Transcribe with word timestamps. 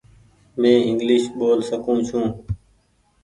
مين 0.59 0.77
انگليش 0.87 1.23
ٻول 1.37 1.59
سڪون 1.69 1.97
ڇي۔ 2.07 2.21